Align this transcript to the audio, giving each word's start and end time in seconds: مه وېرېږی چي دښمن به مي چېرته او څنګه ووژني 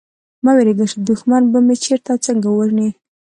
مه 0.43 0.51
وېرېږی 0.55 0.85
چي 0.91 0.97
دښمن 1.09 1.43
به 1.51 1.59
مي 1.65 1.75
چېرته 1.83 2.09
او 2.13 2.21
څنګه 2.25 2.47
ووژني 2.49 2.89